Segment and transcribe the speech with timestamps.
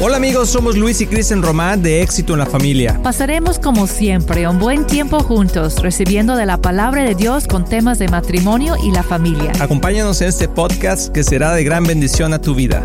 [0.00, 3.00] Hola amigos, somos Luis y Kristen Román de Éxito en la Familia.
[3.02, 7.98] Pasaremos como siempre un buen tiempo juntos, recibiendo de la palabra de Dios con temas
[7.98, 9.50] de matrimonio y la familia.
[9.58, 12.84] Acompáñanos en este podcast que será de gran bendición a tu vida.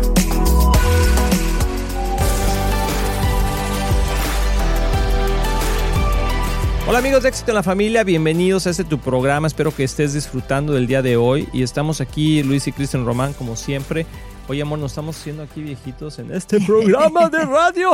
[6.88, 10.14] Hola amigos de Éxito en la Familia, bienvenidos a este tu programa, espero que estés
[10.14, 14.04] disfrutando del día de hoy y estamos aquí Luis y Kristen Román como siempre
[14.46, 17.92] Oye, amor, nos estamos haciendo aquí viejitos en este programa de radio.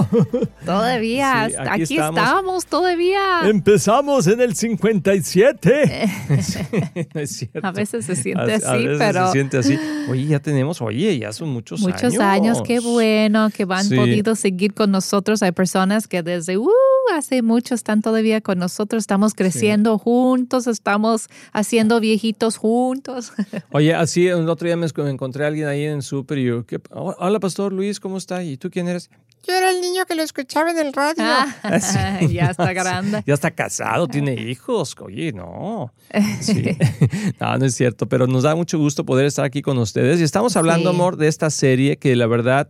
[0.67, 2.67] Todavía, aquí, estamos.
[2.67, 3.43] todavía.
[3.45, 6.09] Empezamos en el 57.
[7.15, 7.61] no es cierto.
[7.63, 9.27] A veces se siente así, a veces pero.
[9.27, 9.79] Se siente así.
[10.09, 12.03] Oye, ya tenemos, oye, ya son muchos, años.
[12.03, 15.45] Muchos años, qué bueno que han podido seguir con nosotros.
[15.45, 16.69] Hay personas que desde uh,
[17.15, 19.03] hace mucho están todavía con nosotros.
[19.03, 23.33] Estamos creciendo juntos, estamos haciendo viejitos juntos.
[23.73, 26.41] Oye, así el otro día me encontré a alguien ahí en súper
[26.91, 28.43] hola, Pastor Luis, ¿cómo está?
[28.43, 29.11] ¿Y tú quién eres?
[29.47, 31.25] Yo era el niño que lo escuchaba en el radio.
[31.25, 33.23] Ah, ya está grande.
[33.27, 34.95] ya está casado, tiene hijos.
[35.01, 35.93] Oye, no.
[37.41, 40.21] no, no es cierto, pero nos da mucho gusto poder estar aquí con ustedes.
[40.21, 42.69] Y estamos hablando, amor, de esta serie que la verdad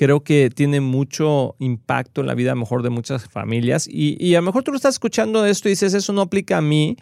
[0.00, 3.86] creo que tiene mucho impacto en la vida mejor de muchas familias.
[3.86, 6.56] Y, y, a lo mejor tú lo estás escuchando esto y dices, eso no aplica
[6.56, 6.96] a mí,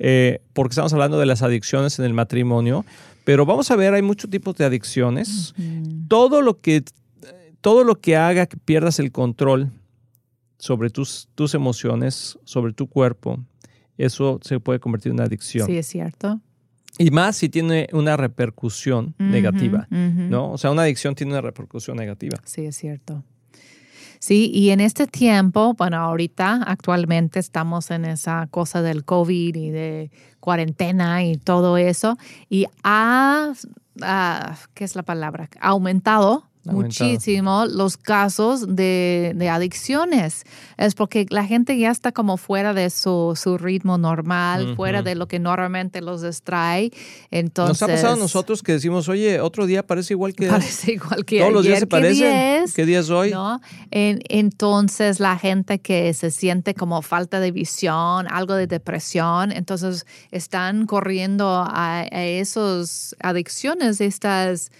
[0.00, 2.84] eh, porque estamos hablando de las adicciones en el matrimonio.
[3.22, 5.54] Pero vamos a ver, hay muchos tipos de adicciones.
[6.08, 6.82] Todo lo que
[7.60, 9.70] todo lo que haga que pierdas el control
[10.58, 13.38] sobre tus, tus emociones, sobre tu cuerpo,
[13.96, 15.68] eso se puede convertir en una adicción.
[15.68, 16.40] Sí, es cierto.
[17.00, 20.52] Y más si tiene una repercusión negativa, ¿no?
[20.52, 22.36] O sea, una adicción tiene una repercusión negativa.
[22.44, 23.24] Sí, es cierto.
[24.18, 29.70] Sí, y en este tiempo, bueno, ahorita actualmente estamos en esa cosa del COVID y
[29.70, 32.18] de cuarentena y todo eso,
[32.50, 33.54] y ha,
[34.02, 35.48] ah, ¿qué es la palabra?
[35.58, 40.44] Ha aumentado muchísimo los casos de, adicciones.
[40.76, 45.28] Es porque la gente ya está como fuera de su, ritmo normal, fuera de lo
[45.28, 46.90] que normalmente los distrae.
[47.30, 50.48] Entonces, Nos ha pasado a nosotros que decimos, oye, otro día parece igual que...
[50.48, 52.64] Parece igual que Todos los días se parecen.
[52.74, 53.30] ¿Qué día es, hoy?
[53.30, 53.60] ¿No?
[53.90, 60.86] entonces la gente que se siente como falta de visión, algo de depresión, entonces están
[60.86, 64.70] corriendo a, a esas adicciones, estas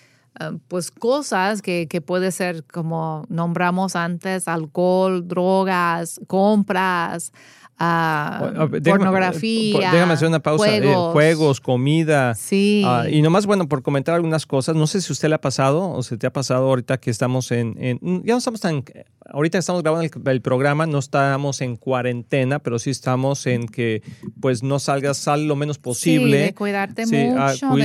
[0.69, 7.33] pues cosas que, que puede ser como nombramos antes, alcohol, drogas, compras,
[7.81, 9.91] uh, pornografía.
[9.91, 10.69] Déjame hacer una pausa.
[10.69, 12.35] Eh, juegos, juegos comida.
[12.35, 12.83] Sí.
[12.87, 15.91] Ah, y nomás, bueno, por comentar algunas cosas, no sé si usted le ha pasado
[15.91, 18.85] o se te ha pasado ahorita que estamos en, en ya no estamos tan
[19.33, 24.03] ahorita estamos grabando el, programa, no estamos en cuarentena, pero sí estamos en que
[24.41, 26.39] pues no salgas, sal lo menos posible.
[26.39, 27.03] Sí, de cuidarte
[27.37, 27.79] ah, mucho,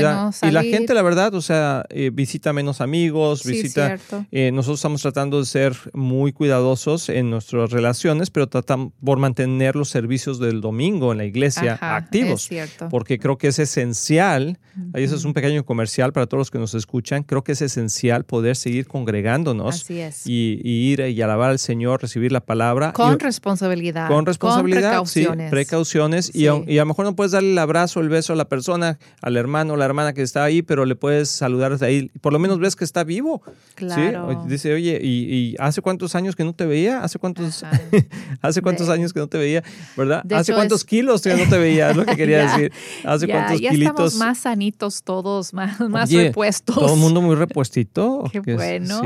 [0.47, 3.97] Y la gente, la verdad, o sea, eh, visita menos amigos, visita...
[4.31, 9.75] Eh, nosotros estamos tratando de ser muy cuidadosos en nuestras relaciones, pero tratamos por mantener
[9.75, 12.50] los servicios del domingo en la iglesia activos.
[12.89, 14.59] Porque creo que es esencial,
[14.94, 17.61] y eso es un pequeño comercial para todos los que nos escuchan, creo que es
[17.61, 20.28] esencial poder seguir congregándonos Así es.
[20.28, 22.94] Y, y ir y a la al Señor, recibir la palabra.
[22.94, 24.07] Con responsabilidad.
[24.07, 24.97] Con responsabilidad.
[24.97, 25.47] Con precauciones.
[25.47, 26.31] Sí, precauciones.
[26.35, 28.46] Y, a, y, a, lo mejor no puedes darle el abrazo, el beso a la
[28.46, 32.12] persona, al hermano o la hermana que está ahí, pero le puedes saludar desde ahí.
[32.22, 33.41] Por lo menos ves que está vivo.
[33.75, 34.46] Claro.
[34.47, 37.03] Dice, oye, ¿y, hace cuántos años que no te veía?
[37.03, 37.63] ¿Hace cuántos,
[38.41, 39.63] ¿hace cuántos años que no te veía?
[39.96, 40.23] ¿Verdad?
[40.34, 41.91] ¿Hace cuántos kilos que no te veía?
[41.91, 42.72] Es lo que quería decir.
[43.03, 44.13] ¿Hace cuántos ya kilitos?
[44.13, 46.75] Estamos más sanitos todos, más, más repuestos.
[46.75, 48.29] Todo el mundo muy repuestito.
[48.31, 49.02] Qué bueno.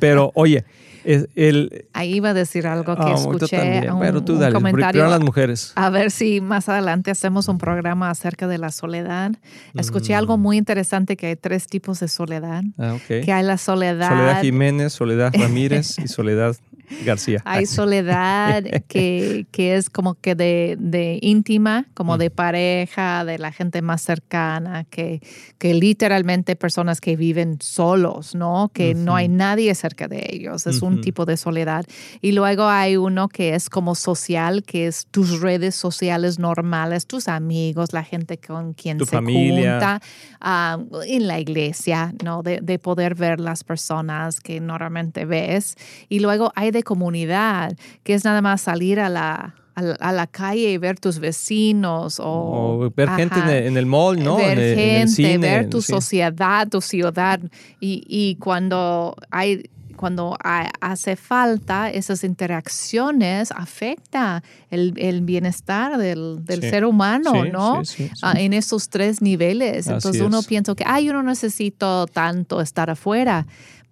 [0.00, 0.64] Pero, oye,
[1.04, 3.90] el, Ahí iba a decir algo que ah, escuché.
[3.90, 5.06] Un, Pero tú dale, comentario.
[5.06, 5.72] las mujeres.
[5.74, 9.32] A ver si más adelante hacemos un programa acerca de la soledad.
[9.74, 10.40] Escuché algo mm.
[10.40, 12.62] muy interesante que hay tres tipos de soledad.
[12.78, 14.08] Ah, que hay la soledad.
[14.08, 16.56] Soledad Jiménez, Soledad Ramírez y Soledad
[17.04, 17.42] García.
[17.44, 22.18] Hay soledad que, que es como que de, de íntima, como mm.
[22.18, 25.20] de pareja, de la gente más cercana, que,
[25.58, 28.70] que literalmente personas que viven solos, ¿no?
[28.72, 30.66] Que no hay nadie cerca de ellos.
[30.66, 31.84] Es un tipo de soledad.
[32.20, 37.28] Y luego hay uno que es como social, que es tus redes sociales normales, tus
[37.28, 39.72] amigos, la gente con quien tu se familia.
[39.72, 40.00] junta,
[40.40, 42.42] ah, en la iglesia, ¿no?
[42.42, 45.76] De, de poder ver las personas que normalmente ves.
[46.08, 50.72] Y luego hay de comunidad, que es nada más salir a la, a la, calle
[50.72, 54.36] y ver tus vecinos o, ver gente en el, mall, ¿no?
[54.36, 57.40] Ver gente, ver tu sociedad, tu ciudad.
[57.80, 60.38] Y, y cuando hay cuando
[60.80, 67.82] hace falta esas interacciones, afecta el, el bienestar del, del ser humano, ¿no?
[68.22, 69.88] Ah, en esos tres niveles.
[69.88, 73.46] Entonces uno piensa que, ay, yo no necesito tanto estar afuera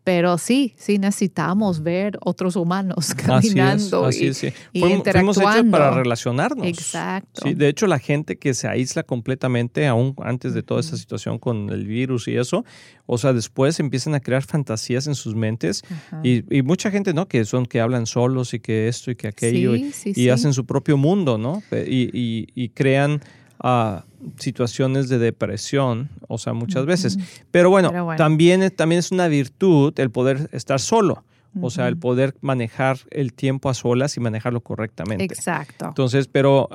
[0.06, 4.81] Pero sí, sí necesitamos ver otros humanos caminando así es, así y, es, sí.
[5.11, 6.64] Fuimos hechos para relacionarnos.
[6.64, 7.43] Exacto.
[7.43, 11.41] Sí, de hecho, la gente que se aísla completamente, aún antes de toda esta situación
[11.41, 12.64] con el virus y eso,
[13.06, 15.82] o sea, después empiezan a crear fantasías en sus mentes
[16.23, 17.26] y, y, mucha gente, ¿no?
[17.26, 20.67] Que son que hablan solos y que esto y que aquello y, y hacen su
[20.67, 21.64] propio mundo, ¿no?
[21.73, 23.23] Y, y crean
[23.58, 24.05] a
[24.38, 27.19] situaciones de depresión, o sea, muchas veces.
[27.50, 31.25] Pero bueno, También, también es una virtud el poder estar solo.
[31.61, 35.25] O sea, el poder manejar el tiempo a solas y manejarlo correctamente.
[35.25, 35.87] Exacto.
[35.87, 36.69] Entonces, pero...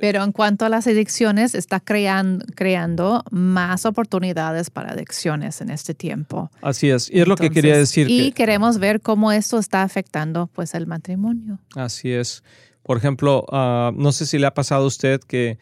[0.00, 5.94] Pero en cuanto a las adicciones, está creando, creando más oportunidades para adicciones en este
[5.94, 6.50] tiempo.
[6.62, 8.08] Así es, y es lo que quería decir.
[8.08, 11.58] Y queremos ver cómo esto está afectando pues el matrimonio.
[11.74, 12.44] Así es.
[12.82, 15.58] Por ejemplo, ah, no sé si le ha pasado a usted que,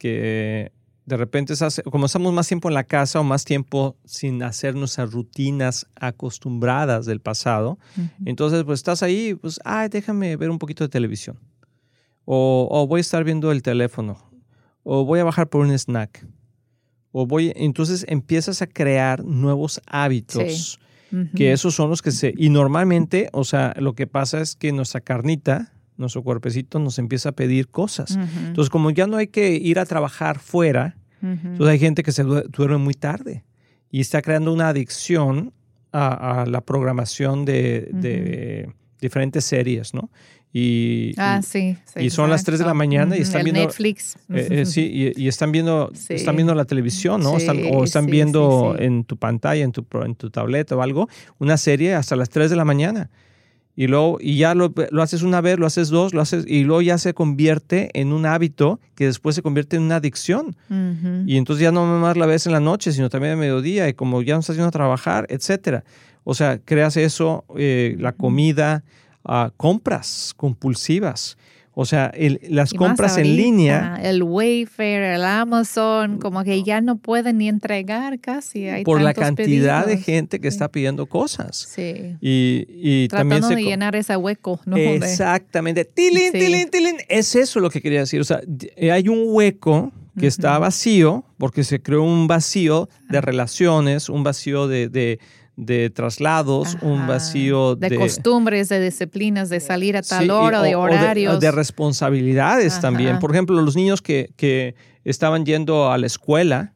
[0.00, 0.72] que
[1.04, 1.54] de repente,
[1.90, 7.04] como estamos más tiempo en la casa o más tiempo sin hacer nuestras rutinas acostumbradas
[7.04, 7.78] del pasado,
[8.24, 11.38] entonces pues estás ahí, pues, ay, déjame ver un poquito de televisión.
[12.24, 14.18] O, voy a estar viendo el teléfono.
[14.84, 16.26] O voy a bajar por un snack.
[17.10, 20.78] O voy, entonces empiezas a crear nuevos hábitos.
[21.34, 22.32] Que esos son los que se...
[22.36, 27.28] Y normalmente, o sea, lo que pasa es que nuestra carnita, nuestro cuerpecito nos empieza
[27.28, 28.18] a pedir cosas.
[28.46, 32.24] Entonces, como ya no hay que ir a trabajar fuera, entonces hay gente que se
[32.24, 33.44] duerme muy tarde
[33.90, 35.52] y está creando una adicción
[35.92, 40.10] a, la programación de, diferentes series, ¿no?
[40.52, 44.16] Y, ah, sí, y son las 3 de la mañana y están viendo Netflix.
[44.30, 47.34] Eh, eh, sí, y, están viendo están viendo la televisión, ¿no?
[47.34, 51.08] o están viendo en tu pantalla, en tu en tu tableta o algo,
[51.38, 53.10] una serie hasta las 3 de la mañana
[53.76, 56.82] y luego y ya lo, haces una vez, lo haces dos, lo haces y luego
[56.82, 60.56] ya se convierte en un hábito que después se convierte en una adicción.
[61.26, 63.94] Y entonces ya no más la ves en la noche, sino también a mediodía y
[63.94, 65.84] como ya no estás yendo a trabajar, etcétera.
[66.24, 68.84] O sea, creas eso, eh, la comida,
[69.24, 71.38] ah, compras compulsivas.
[71.80, 72.12] O sea,
[72.50, 73.98] las compras en línea.
[74.02, 78.68] El Wayfair, el Amazon, como que ya no pueden ni entregar casi.
[78.68, 81.56] Hay por la cantidad de gente que está pidiendo cosas.
[81.74, 82.18] Sí.
[82.20, 84.60] Y, y Tratando también de llenar ese hueco.
[84.66, 84.76] ¿no?
[84.76, 85.86] Exactamente.
[85.86, 86.96] Tilín, tilín, tilín.
[87.08, 88.20] Es eso lo que quería decir.
[88.20, 88.42] O sea,
[88.92, 94.68] hay un hueco que está vacío porque se creó un vacío de relaciones, un vacío
[94.68, 95.18] de de
[95.92, 101.40] traslados, un vacío de, de, costumbres, de disciplinas, de salir a tal hora, de horarios.
[101.40, 103.18] De, responsabilidades también.
[103.18, 104.74] Por ejemplo, los niños que, que,
[105.04, 106.74] estaban yendo a la escuela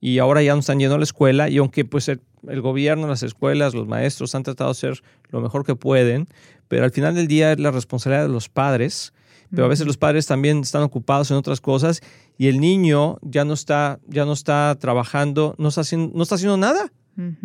[0.00, 2.20] y ahora ya no están yendo a la escuela y aunque pues el,
[2.60, 6.26] gobierno, las escuelas, los maestros han tratado de hacer lo mejor que pueden,
[6.68, 9.12] pero al final del día es la responsabilidad de los padres.
[9.50, 12.02] Pero a veces los padres también están ocupados en otras cosas
[12.38, 16.36] y el niño ya no está, ya no está trabajando, no está haciendo, no está
[16.36, 16.92] haciendo nada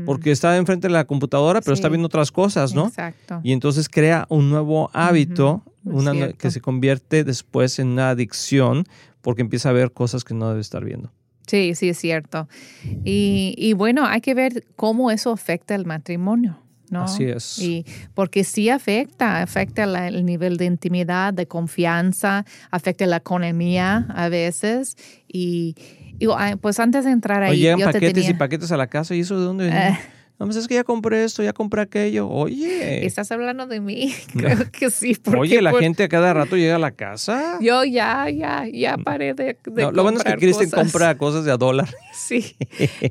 [0.05, 2.87] porque está enfrente de la computadora, pero está viendo otras cosas, ¿no?
[2.87, 3.41] Exacto.
[3.43, 8.85] Y entonces crea un nuevo hábito una, que se convierte después en una adicción
[9.21, 11.11] porque empieza a ver cosas que no debe estar viendo.
[11.47, 12.47] Sí, sí, es cierto.
[13.03, 16.59] Y, y bueno, hay que ver cómo eso afecta el matrimonio.
[16.89, 17.03] ¿no?
[17.03, 17.59] Así es.
[17.59, 24.29] Y porque sí afecta, afecta el nivel de intimidad, de confianza, afecta la economía a
[24.29, 24.97] veces
[25.27, 25.75] y,
[26.61, 27.59] pues antes de entrar ahí.
[27.59, 29.89] llegan paquetes y paquetes a la casa y eso de dónde viene.
[29.89, 29.99] Eh.
[30.37, 32.27] No, pues es que ya compré esto, ya compré aquello.
[32.27, 33.05] Oye.
[33.05, 34.13] ¿Estás hablando de mí?
[34.33, 35.17] Creo que sí.
[35.37, 37.57] Oye, la gente a cada rato llega a la casa.
[37.61, 41.51] Yo ya, ya, ya paré de, de Lo bueno es que Kristen compra cosas de
[41.51, 41.89] a dólar.
[42.15, 42.55] Sí.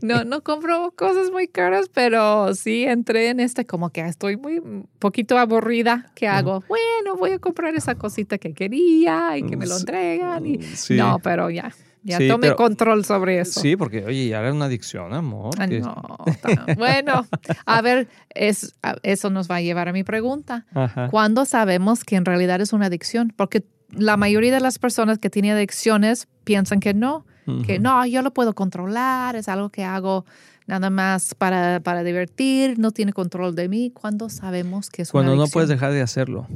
[0.03, 4.61] No, no compro cosas muy caras, pero sí entré en este como que estoy muy
[4.99, 6.11] poquito aburrida.
[6.15, 6.65] ¿Qué hago?
[6.67, 10.45] Bueno, voy a comprar esa cosita que quería y que me lo entregan.
[10.47, 10.59] Y...
[10.91, 11.73] No, pero ya.
[12.05, 13.61] Ya tome control sobre eso.
[13.61, 15.55] Sí, porque, oye, ya era una adicción, amor.
[15.59, 16.19] Ah, no,
[16.77, 17.27] bueno,
[17.65, 20.67] a ver, es, eso nos va a llevar a mi pregunta.
[21.11, 23.33] ¿Cuándo sabemos que en realidad es una adicción?
[23.35, 27.25] Porque la mayoría de las personas que tienen adicciones piensan que no,
[27.67, 30.27] que no, yo lo puedo controlar, es algo que hago
[30.67, 33.91] nada más para, para divertir, no tiene control de mí.
[33.91, 35.53] ¿Cuándo sabemos que es Cuando una adicción?
[35.53, 36.47] Cuando no puedes dejar de hacerlo.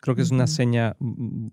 [0.00, 0.96] Creo que es una seña,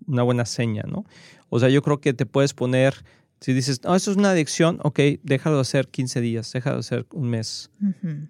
[0.06, 1.06] una buena seña, ¿no?
[1.48, 3.02] O sea, yo creo que te puedes poner
[3.42, 6.80] si dices, no, esto es una adicción, ok, déjalo de hacer 15 días, déjalo de
[6.80, 7.70] hacer un mes.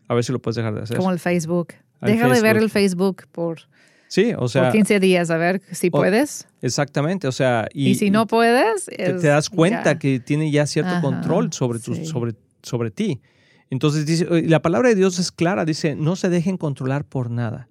[0.09, 0.97] A ver si lo puedes dejar de hacer.
[0.97, 1.75] Como el Facebook.
[2.01, 3.61] Deja de ver el Facebook por,
[4.09, 6.49] sí, o sea, por 15 días, a ver si puedes.
[6.63, 7.69] Exactamente, o sea.
[7.75, 8.87] Y, si no puedes.
[8.87, 13.21] te, das cuenta que tiene ya cierto control sobre, tu, sobre, sobre ti.
[13.69, 17.69] Entonces dice, la palabra de Dios es clara, dice, no se dejen controlar por nada.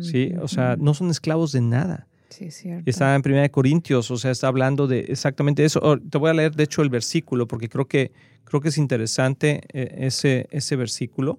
[0.00, 0.34] ¿sí?
[0.40, 2.08] O sea, no son esclavos de nada.
[2.32, 2.88] Sí, cierto.
[2.88, 5.80] Está en 1 Corintios, o sea, está hablando de exactamente eso.
[5.82, 8.12] Oh, te voy a leer, de hecho, el versículo, porque creo que,
[8.44, 11.38] creo que es interesante eh, ese, ese versículo.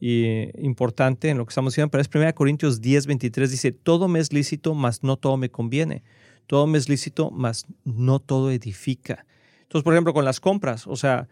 [0.00, 4.18] importante en lo que estamos diciendo, pero es 1 Corintios 10, 23, dice, todo me
[4.18, 6.02] es lícito, mas no todo me conviene.
[6.46, 9.26] Todo me es lícito, mas no todo edifica.
[9.62, 11.28] Entonces, por ejemplo, con las compras, o sea,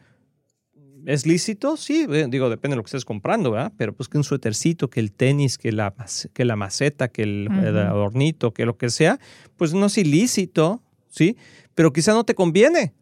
[1.08, 1.78] ¿es lícito?
[1.78, 3.72] Sí, eh, digo, depende de lo que estés comprando, ¿verdad?
[3.78, 5.94] Pero pues que un suétercito, que el tenis, que la,
[6.34, 9.18] que la maceta, que el, adornito, que lo que sea,
[9.56, 11.36] pues no es ilícito, ¿sí?
[11.74, 12.92] Pero quizá no te conviene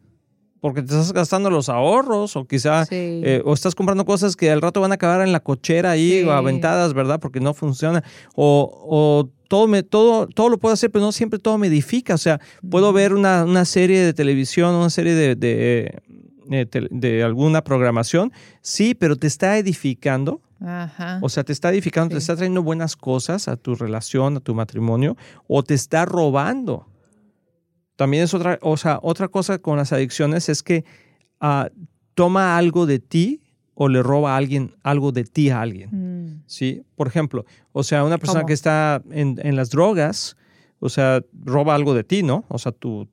[0.59, 4.61] porque te estás gastando los ahorros o quizá eh, o estás comprando cosas que al
[4.61, 7.19] rato van a acabar en la cochera ahí o aventadas, ¿verdad?
[7.19, 8.03] Porque no funciona.
[8.35, 12.15] O, todo, me, todo, todo lo puedo hacer, pero no siempre todo me edifica.
[12.15, 16.01] O sea, puedo ver una, serie de televisión, una serie de, de,
[17.23, 20.41] alguna programación, sí, pero te está edificando.
[21.21, 24.55] O sea, te está edificando, te está trayendo buenas cosas a tu relación, a tu
[24.55, 25.15] matrimonio,
[25.47, 26.87] o te está robando.
[27.95, 30.85] También es otra, o sea, otra cosa con las adicciones es que
[31.39, 31.69] ah,
[32.13, 33.41] toma algo de ti
[33.79, 35.89] o le roba a alguien algo de ti a alguien.
[35.91, 36.43] Mm.
[36.47, 36.83] ¿Sí?
[36.95, 40.35] Por ejemplo, o sea, una persona que está en, las drogas,
[40.79, 42.43] o sea, roba algo de ti, ¿no?
[42.47, 43.07] O sea, tú,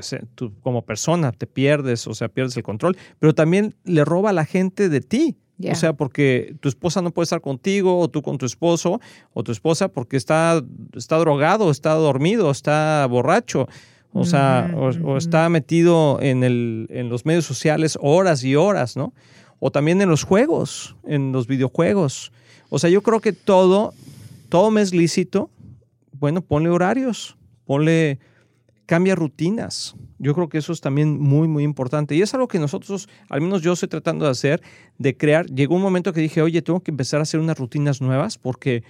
[0.00, 4.30] tú, tú, como persona te pierdes, o sea, pierdes el control, pero también le roba
[4.30, 5.36] a la gente de ti.
[5.70, 9.00] O sea, porque tu esposa no puede estar contigo, o tú con tu esposo,
[9.32, 10.60] o tu esposa porque está,
[10.94, 13.68] está drogado, está dormido, está borracho.
[14.12, 19.14] O sea, o, está metido en, el, en los medios sociales horas y horas, ¿no?
[19.58, 22.32] O también en los juegos, en los videojuegos.
[22.68, 23.94] O sea, yo creo que todo,
[24.48, 25.50] todo me es lícito.
[26.18, 28.18] Bueno, ponle horarios, ponle,
[28.92, 29.96] cambia rutinas.
[30.18, 32.14] Yo creo que eso es también muy, muy importante.
[32.14, 34.60] Y es algo que nosotros, al menos yo estoy tratando de hacer,
[34.98, 35.46] de crear.
[35.46, 38.84] Llegó un momento que dije, oye, tengo que empezar a hacer unas rutinas nuevas porque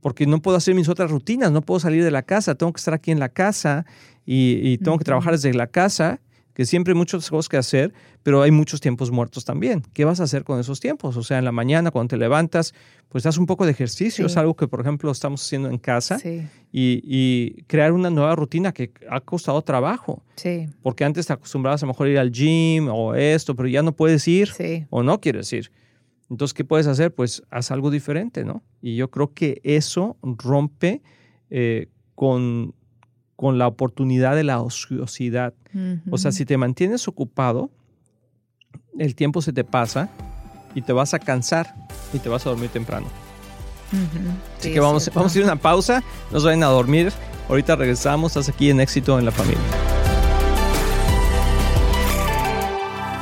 [0.00, 2.78] porque no puedo hacer mis otras rutinas, no puedo salir de la casa, tengo que
[2.78, 3.86] estar aquí en la casa
[4.24, 6.20] y, tengo que trabajar desde la casa,
[6.56, 9.82] que siempre hay muchas cosas que hacer, pero hay muchos tiempos muertos también.
[9.92, 11.14] ¿Qué vas a hacer con esos tiempos?
[11.18, 12.72] O sea, en la mañana cuando te levantas,
[13.10, 16.18] pues haz un poco de ejercicio, es algo que por ejemplo estamos haciendo en casa
[16.72, 20.22] y, crear una nueva rutina que ha costado trabajo.
[20.36, 20.66] Sí.
[20.80, 23.92] Porque antes te acostumbrabas a lo mejor ir al gym o esto, pero ya no
[23.92, 24.50] puedes ir
[24.88, 25.70] o no quieres ir.
[26.30, 27.14] Entonces, ¿qué puedes hacer?
[27.14, 28.62] Pues haz algo diferente, ¿no?
[28.80, 31.02] Y yo creo que eso rompe
[31.50, 32.74] eh, con,
[33.36, 35.54] con, la oportunidad de la ociosidad.
[36.10, 37.70] O sea, si te mantienes ocupado,
[38.98, 40.08] el tiempo se te pasa
[40.74, 41.74] y te vas a cansar
[42.12, 43.06] y te vas a dormir temprano.
[44.58, 46.02] Así que vamos, vamos a ir a una pausa,
[46.32, 47.12] nos vayan a dormir.
[47.48, 49.95] Ahorita regresamos, estás aquí en Éxito en la Familia.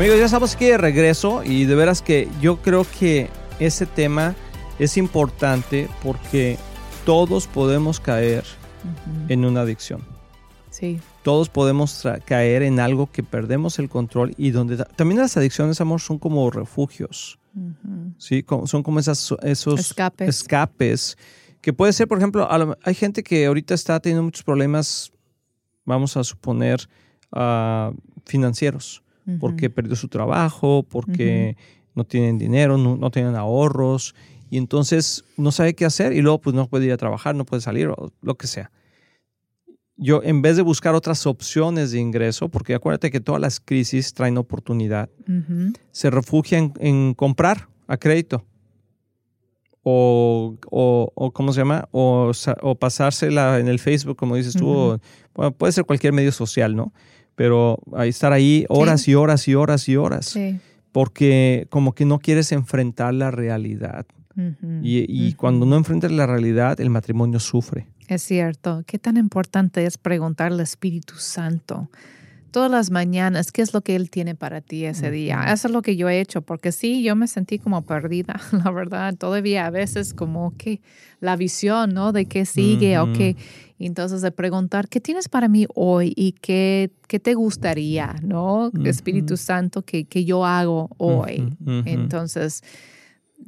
[0.00, 3.28] Amigos, ya estamos aquí de regreso y de veras que yo creo que
[3.58, 4.34] ese tema
[4.78, 6.56] es importante porque
[7.04, 8.42] todos podemos caer
[9.28, 10.00] en una adicción.
[10.70, 10.98] Sí.
[11.22, 16.00] Todos podemos caer en algo que perdemos el control y donde también las adicciones, amor,
[16.00, 17.38] son como refugios.
[18.16, 21.18] Sí, son como esas, esos escapes.
[21.60, 22.48] Que puede ser, por ejemplo,
[22.82, 25.12] hay gente que ahorita está teniendo muchos problemas,
[25.84, 26.88] vamos a suponer,
[27.32, 29.02] uh, financieros
[29.38, 31.56] porque perdió su trabajo, porque
[31.94, 34.14] no tienen dinero, no, tienen ahorros,
[34.48, 37.44] y entonces no sabe qué hacer y luego pues no puede ir a trabajar, no
[37.44, 38.70] puede salir o lo que sea.
[39.96, 44.14] Yo en vez de buscar otras opciones de ingreso, porque acuérdate que todas las crisis
[44.14, 45.10] traen oportunidad,
[45.92, 48.44] se refugia en, comprar a crédito.
[49.82, 51.88] O, o, ¿cómo se llama?
[51.90, 54.98] O, o, pasársela en el Facebook, como dices tú,
[55.56, 56.92] puede ser cualquier medio social, ¿no?
[57.40, 60.38] Pero estar ahí horas y horas y horas y horas,
[60.92, 64.04] porque como que no quieres enfrentar la realidad.
[64.82, 67.86] y, cuando no enfrentas la realidad, el matrimonio sufre.
[68.08, 68.82] Es cierto.
[68.86, 71.88] ¿Qué tan importante es preguntar al Espíritu Santo?
[72.50, 75.44] Todas las mañanas, qué es lo que Él tiene para ti ese día.
[75.52, 78.70] Eso es lo que yo he hecho, porque sí, yo me sentí como perdida, la
[78.70, 79.14] verdad.
[79.16, 80.80] Todavía a veces como que
[81.20, 82.12] la visión, ¿no?
[82.12, 83.36] De qué sigue o qué.
[83.78, 88.70] Entonces, de preguntar, ¿qué tienes para mí hoy y qué, qué te gustaría, ¿no?
[88.84, 91.56] Espíritu Santo, que, que yo hago hoy.
[91.86, 92.62] Entonces,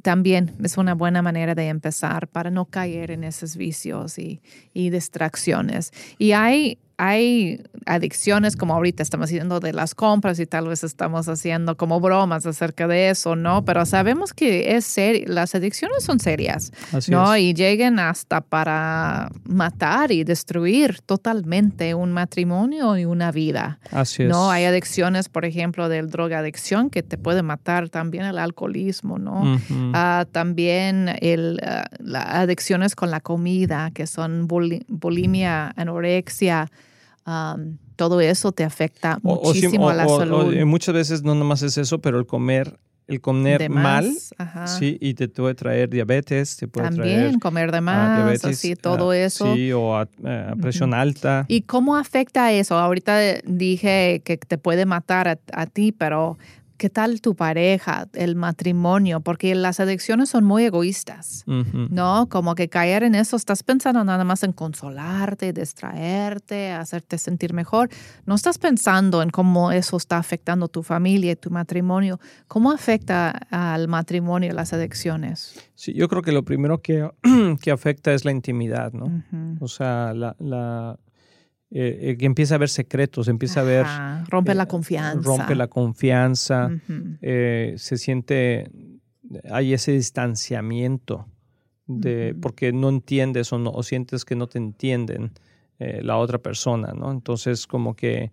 [0.01, 4.41] también es una buena manera de empezar para no caer en esos vicios y,
[4.73, 5.91] y distracciones.
[6.17, 11.27] Y hay hay adicciones como ahorita estamos haciendo de las compras y tal vez estamos
[11.27, 13.65] haciendo como bromas acerca de eso, ¿no?
[13.65, 16.71] Pero sabemos que es serio, las adicciones son serias,
[17.09, 17.35] ¿no?
[17.35, 23.79] Y lleguen hasta para matar y destruir totalmente un matrimonio y una vida.
[23.91, 24.29] Así es.
[24.29, 24.51] ¿no?
[24.51, 29.59] Hay adicciones, por ejemplo, del drogadicción que te puede matar, también el alcoholismo, ¿no?
[29.93, 36.69] Ah, también el, ah, las adicciones con la comida, que son bulimia, anorexia,
[37.95, 40.55] todo eso te afecta muchísimo a la salud.
[40.65, 42.77] muchas veces no nomás es eso, pero el comer
[43.07, 44.09] el comer mal,
[44.65, 49.53] sí, y te puede traer diabetes, te puede También comer de más, así, todo eso.
[49.55, 50.07] Sí, o a,
[50.61, 51.45] presión alta.
[51.49, 52.77] ¿Y cómo afecta eso?
[52.77, 56.37] Ahorita dije que te puede matar a, a ti, pero
[56.83, 59.21] ¿Qué tal tu pareja, el matrimonio?
[59.21, 62.27] Porque las adicciones son muy egoístas, ¿no?
[62.27, 67.87] Como que caer en eso, estás pensando nada más en consolarte, distraerte, hacerte sentir mejor.
[68.25, 72.19] No estás pensando en cómo eso está afectando tu familia y tu matrimonio.
[72.49, 75.57] ¿Cómo afecta al matrimonio las adicciones?
[75.75, 77.09] Sí, yo creo que lo primero que,
[77.61, 79.23] que afecta es la intimidad, ¿no?
[79.61, 80.99] O sea, la, la
[81.75, 83.85] eh, eh, que empieza a haber secretos, empieza a haber...
[84.29, 85.27] Rompe la eh, confianza.
[85.27, 86.69] Rompe la confianza,
[87.19, 88.69] se siente,
[89.49, 91.25] hay ese distanciamiento
[91.87, 95.31] de, porque no entiendes o, no, o sientes que no te entienden
[95.79, 97.11] la otra persona, ¿no?
[97.11, 98.31] Entonces como que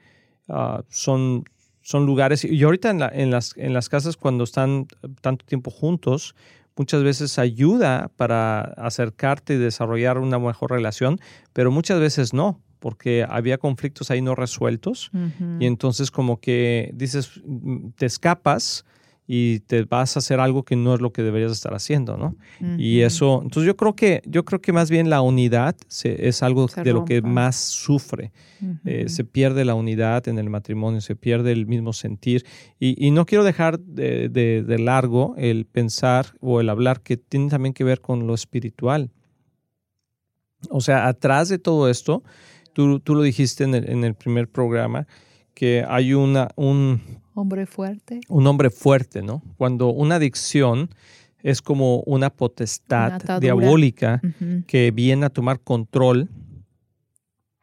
[0.49, 1.45] ah, son,
[1.81, 4.87] son lugares, y ahorita en, en, las, en las casas cuando están
[5.23, 6.35] tanto tiempo juntos,
[6.77, 11.19] muchas veces ayuda para acercarte y desarrollar una mejor relación,
[11.55, 15.11] pero muchas veces no porque había conflictos ahí no resueltos
[15.61, 18.85] y entonces como que dices, mm, te escapas
[19.33, 22.35] y te vas a hacer algo que no es lo que deberías estar haciendo, ¿no?
[22.77, 26.67] Y eso, entonces yo creo que, yo creo que más bien la unidad es algo
[26.67, 28.33] de lo que más sufre.
[28.85, 32.45] Eh, se pierde la unidad en el matrimonio, se pierde el mismo sentir.
[32.81, 37.73] Y, no quiero dejar de, de, largo el pensar o el hablar que tiene también
[37.73, 39.13] que ver con lo espiritual.
[40.71, 42.25] O sea, atrás de todo esto,
[42.73, 45.07] Tú, tú lo dijiste en el, en el, primer programa,
[45.55, 47.01] que hay una, un...
[47.35, 48.21] Hombre fuerte.
[48.29, 49.43] Un hombre fuerte, ¿no?
[49.57, 50.91] Cuando una adicción
[51.43, 54.21] es como una potestad diabólica
[54.67, 56.29] que viene a tomar control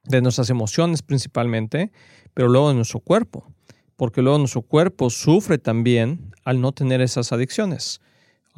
[0.03, 1.91] de nuestras emociones principalmente,
[2.33, 3.51] pero luego de nuestro cuerpo,
[3.95, 8.01] porque luego nuestro cuerpo sufre también al no tener esas adicciones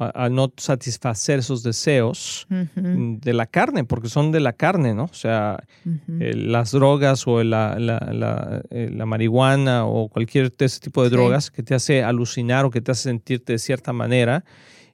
[0.00, 5.04] al no satisfacer esos deseos de la carne, porque son de la carne, ¿no?
[5.04, 5.62] O sea,
[6.20, 11.50] eh, las drogas o la, la, eh, la, marihuana o cualquier ese tipo de drogas
[11.50, 14.44] que te hace alucinar o que te hace sentirte de cierta manera.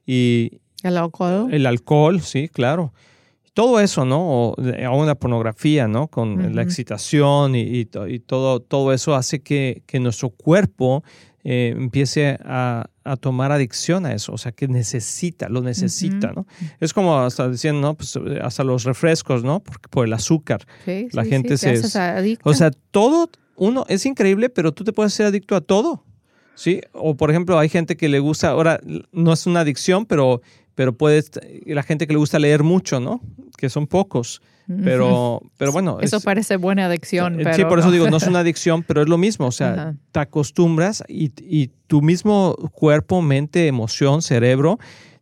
[0.05, 1.53] Y el alcohol.
[1.53, 2.93] El alcohol, sí, claro.
[3.53, 4.19] Todo eso, ¿no?
[4.19, 6.07] O aún la pornografía, ¿no?
[6.07, 11.03] Con la excitación y, y, y, todo, todo eso hace que, que nuestro cuerpo
[11.49, 12.89] eh, empiece a,
[13.21, 16.45] tomar adicción a eso, o sea, que necesita, lo necesita, ¿no?
[16.81, 17.95] Es como hasta diciendo, ¿no?
[17.95, 19.61] Pues hasta los refrescos, ¿no?
[19.61, 20.67] Porque por el azúcar.
[20.85, 21.79] la gente se...
[22.43, 26.03] O sea, todo, uno, es increíble, pero tú te puedes ser adicto a todo,
[26.53, 26.81] ¿sí?
[26.91, 28.81] O por ejemplo, hay gente que le gusta, ahora
[29.13, 30.41] no es una adicción, pero,
[30.75, 31.23] pero puede,
[31.65, 33.21] la gente que le gusta leer mucho, ¿no?
[33.57, 34.41] Que son pocos.
[34.83, 35.99] Pero, pero bueno.
[36.01, 37.39] Eso parece buena adicción.
[37.39, 39.47] Eh, sí, por eso digo, no es una adicción, pero es lo mismo.
[39.47, 44.77] O sea, te acostumbras y, y, tu mismo cuerpo, mente, emoción, cerebro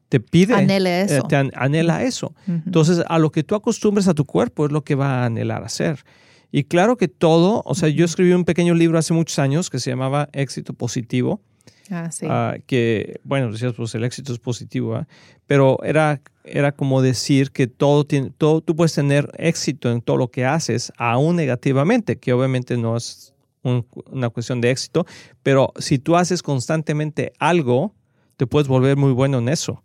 [0.10, 0.56] te pide.
[0.56, 1.24] Anhela eh, eso.
[1.24, 2.34] te anhela eso.
[2.48, 5.64] Entonces, a lo que tú acostumbres a tu cuerpo es lo que va a anhelar
[5.64, 6.04] hacer.
[6.52, 9.80] Y claro que todo, o sea, yo escribí un pequeño libro hace muchos años que
[9.80, 11.42] se llamaba Éxito Positivo.
[11.90, 12.26] Ah, sí.
[12.30, 15.06] Ah, que, bueno, decías, pues el éxito es positivo,
[15.48, 20.18] pero era era como decir que todo, tiene, todo tú puedes tener éxito en todo
[20.18, 25.06] lo que haces, aún negativamente, que obviamente no es una cuestión de éxito,
[25.42, 27.96] pero si tú haces constantemente algo,
[28.38, 29.84] te puedes volver muy bueno en eso,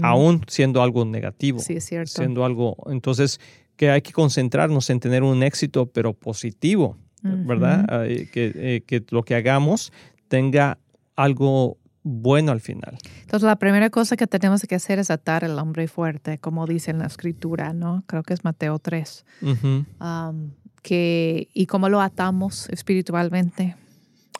[0.00, 1.58] aún siendo algo negativo.
[1.58, 2.12] Sí, es cierto.
[2.12, 3.38] Siendo algo, entonces,
[3.76, 7.86] que hay que concentrarnos en tener un éxito, pero positivo, ¿verdad?
[8.06, 9.92] que, eh, que lo que hagamos
[10.28, 10.78] tenga
[11.16, 12.98] algo bueno al final.
[13.22, 16.92] Entonces, la primera cosa que tenemos que hacer es atar el hombre fuerte, como dice
[16.92, 18.04] en la escritura, ¿no?
[18.06, 19.24] Creo que es Mateo 3.
[20.82, 23.74] que, ¿Y cómo lo atamos espiritualmente?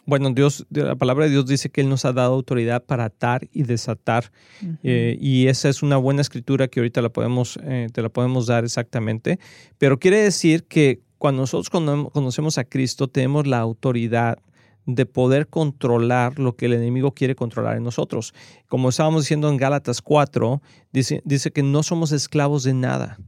[0.06, 3.48] Bueno, Dios, la palabra de Dios dice que Él nos ha dado autoridad para atar
[3.52, 4.30] y desatar.
[4.84, 8.46] Eh, y esa es una buena escritura que ahorita la podemos, eh, te la podemos
[8.46, 9.40] dar exactamente.
[9.78, 14.38] Pero quiere decir que cuando nosotros conocemos a Cristo, tenemos la autoridad
[14.87, 18.35] de poder controlar lo que el enemigo quiere controlar en nosotros.
[18.68, 23.18] Como estábamos diciendo en Gálatas 4, dice, dice que no somos esclavos de nada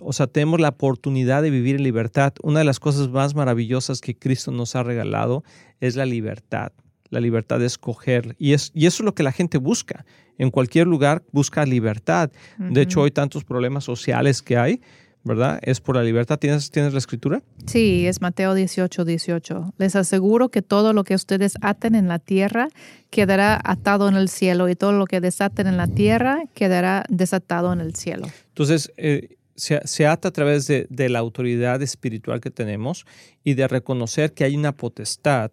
[0.00, 2.34] o sea, tenemos la oportunidad de vivir en libertad.
[2.42, 5.42] Una de las cosas más maravillosas que Cristo nos ha regalado
[5.80, 6.72] es la libertad,
[7.08, 8.36] la libertad de escoger.
[8.38, 10.04] Y, es, y eso es lo que la gente busca.
[10.36, 12.30] En cualquier lugar busca libertad.
[12.58, 14.80] De hecho, hoy tantos problemas sociales que hay,
[15.24, 15.58] ¿verdad?
[15.62, 16.38] Es por la libertad.
[16.38, 17.42] ¿Tienes, ¿Tienes la escritura?
[17.66, 19.74] Sí, es Mateo 18, 18.
[19.78, 22.68] Les aseguro que todo lo que ustedes aten en la tierra
[23.10, 27.72] quedará atado en el cielo y todo lo que desaten en la tierra quedará desatado
[27.72, 28.26] en el cielo.
[28.48, 33.04] Entonces, eh, se, ata a través de, la autoridad espiritual que tenemos
[33.44, 35.50] y de reconocer que hay una potestad,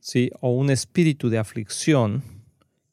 [0.00, 0.30] ¿sí?
[0.40, 2.22] O un espíritu de aflicción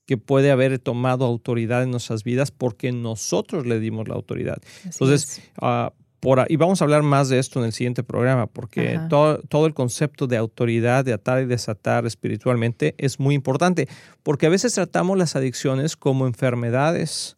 [0.05, 4.57] que puede haber tomado autoridad en nuestras vidas porque nosotros le dimos la autoridad.
[4.83, 5.89] Entonces, uh,
[6.19, 9.67] por, y vamos a hablar más de esto en el siguiente programa, porque todo, todo,
[9.67, 13.87] el concepto de autoridad, de atar y desatar espiritualmente es muy importante,
[14.23, 17.37] porque a veces tratamos las adicciones como enfermedades,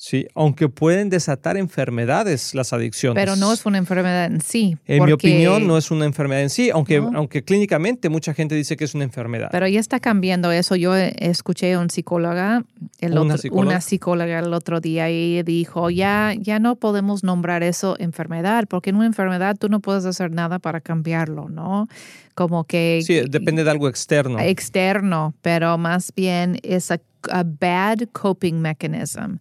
[0.00, 3.20] Sí, aunque pueden desatar enfermedades las adicciones.
[3.20, 4.76] Pero no es una enfermedad en sí.
[4.86, 8.76] En mi opinión, no es una enfermedad en sí, aunque, aunque clínicamente mucha gente dice
[8.76, 9.48] que es una enfermedad.
[9.50, 10.76] Pero ya está cambiando eso.
[10.76, 12.62] Yo escuché a un psicóloga,
[13.00, 13.68] el ¿Una, psicóloga?
[13.68, 18.90] una psicóloga el otro día y dijo, ya, ya no podemos nombrar eso enfermedad, porque
[18.90, 21.88] en una enfermedad tú no puedes hacer nada para cambiarlo, ¿no?
[22.36, 23.00] Como que...
[23.04, 24.38] Sí, depende de algo externo.
[24.38, 29.38] Externo, pero más bien es a, a bad coping mechanism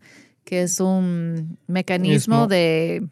[0.47, 3.05] que es un mecanismo de,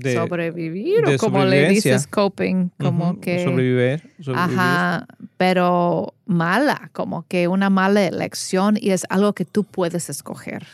[0.00, 7.68] sobrevivir o como le dices coping, como que sobrevivir, Ajá, pero mala, como que una
[7.68, 10.68] mala elección y es algo que tú puedes escoger.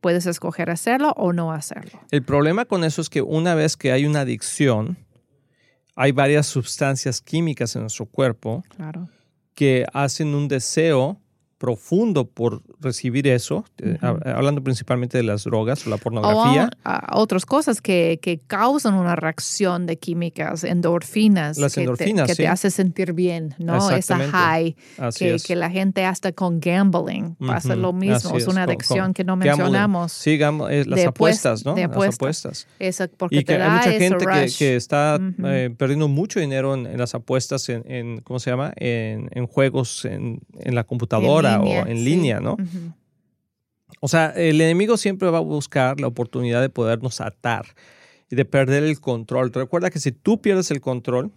[0.00, 2.00] Puedes escoger hacerlo o no hacerlo.
[2.10, 4.96] El problema con eso es que una vez que hay una adicción,
[5.94, 8.64] hay varias sustancias químicas en nuestro cuerpo
[9.54, 11.20] que hacen un deseo
[11.62, 16.68] profundo por recibir eso, eh, hablando principalmente de las drogas o la pornografía.
[17.12, 21.58] O otras cosas que, que, causan una reacción de químicas, endorfinas.
[21.58, 23.92] Las que endorfinas, te, Que te hace sentir bien, ¿no?
[23.92, 24.74] Esa high
[25.16, 28.36] que, que, la gente hasta con gambling pasa lo mismo.
[28.36, 30.10] es una adicción que no mencionamos.
[30.10, 31.76] Sí, eh, las apuestas, ¿no?
[31.76, 32.66] las apuestas.
[33.16, 37.14] porque y que hay mucha gente que, que, está eh, perdiendo mucho dinero en, las
[37.14, 38.72] apuestas, en, en, ¿cómo se llama?
[38.74, 42.56] En, en juegos en, en la computadora o en línea, ¿no?
[44.00, 47.66] O sea, el enemigo siempre va a buscar la oportunidad de podernos atar
[48.30, 49.52] y de perder el control.
[49.52, 51.30] Recuerda que si tú pierdes el control,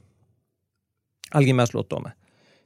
[1.31, 2.17] alguien más lo toma.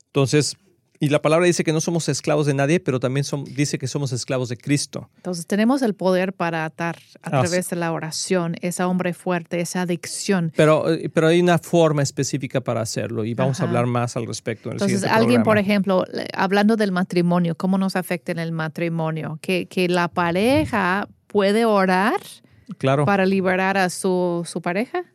[0.06, 0.58] Entonces,
[1.02, 4.12] y la palabra dice que no somos esclavos de nadie, pero también dice que somos
[4.12, 5.10] esclavos de Cristo.
[5.16, 9.82] Entonces tenemos el poder para atar a través de la oración esa hombre fuerte, esa
[9.82, 10.52] adicción.
[10.58, 14.28] Pero, eh, pero hay una forma específica para hacerlo y vamos a hablar más al
[14.28, 14.70] respecto.
[14.70, 19.40] En el Entonces alguien, por ejemplo, hablando del matrimonio, ¿cómo nos afecta en el matrimonio?
[19.42, 22.20] Que, que la pareja puede orar
[22.78, 23.06] claro.
[23.06, 25.06] para liberar a su, su pareja.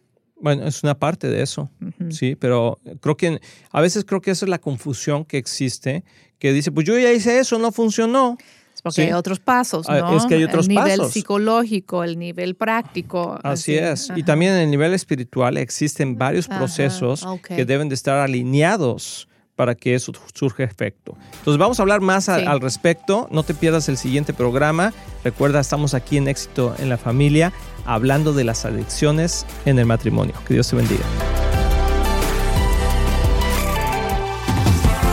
[0.44, 1.70] Bueno, es una parte de eso,
[2.11, 6.04] sí, pero creo que a veces creo que esa es la confusión que existe,
[6.38, 8.37] que dice, pues yo ya hice eso, no funcionó.
[8.83, 10.18] porque hay otros pasos, ah, ¿no?
[10.18, 10.90] Es que hay otros pasos.
[10.90, 13.38] El nivel psicológico, el nivel práctico.
[13.42, 14.12] Así, es.
[14.14, 19.26] Y también en el nivel espiritual existen varios procesos que deben de estar alineados
[19.57, 21.17] para que eso surja efecto.
[21.38, 23.29] Entonces vamos a hablar más al respecto.
[23.31, 24.93] No te pierdas el siguiente programa.
[25.23, 27.53] Recuerda, estamos aquí en Éxito en la Familia
[27.87, 30.35] hablando de las adicciones en el matrimonio.
[30.47, 31.05] Que Dios te bendiga.